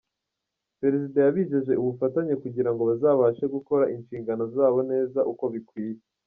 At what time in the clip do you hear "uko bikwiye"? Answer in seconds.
5.33-6.01